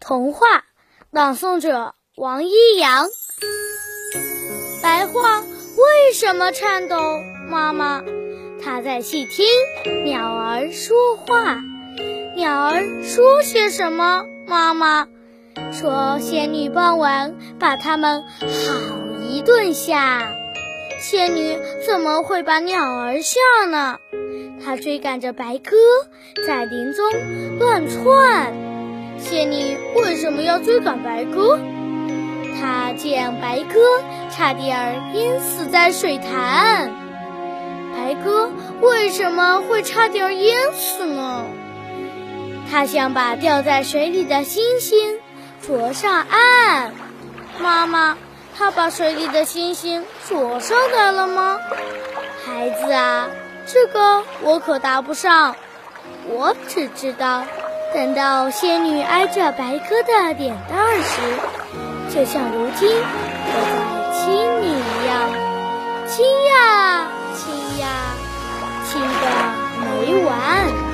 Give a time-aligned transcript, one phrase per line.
[0.00, 0.46] 童话
[1.10, 3.06] 朗诵者王一阳。
[4.82, 6.96] 白桦为什么颤抖？
[7.50, 8.02] 妈妈，
[8.64, 9.46] 它在细听
[10.06, 11.60] 鸟儿说话。
[12.34, 14.24] 鸟儿说些什么？
[14.48, 15.06] 妈妈
[15.70, 18.48] 说，仙女傍晚把它们好
[19.28, 20.32] 一顿吓。
[20.98, 23.38] 仙女怎么会把鸟儿吓
[23.68, 23.98] 呢？
[24.64, 25.76] 她追赶着白鸽，
[26.46, 27.04] 在林中
[27.58, 28.69] 乱窜。
[29.20, 31.58] 仙女为什么要追赶白鸽？
[32.58, 33.80] 她见白鸽
[34.30, 36.90] 差点淹死在水潭。
[37.94, 41.44] 白鸽为什么会差点淹死呢？
[42.70, 45.18] 她想把掉在水里的星星
[45.60, 46.92] 捉上岸。
[47.60, 48.16] 妈妈，
[48.56, 51.58] 她把水里的星星捉上来了吗？
[52.44, 53.28] 孩子啊，
[53.66, 55.54] 这个我可答不上。
[56.28, 57.44] 我只知道，
[57.92, 61.20] 等到仙女挨着白鸽的脸蛋时，
[62.14, 63.74] 就像如今我在
[64.14, 64.30] 亲
[64.62, 65.10] 你一样，
[66.06, 66.52] 亲呀
[67.34, 67.86] 亲呀，
[68.86, 69.10] 亲个
[69.80, 70.89] 没完。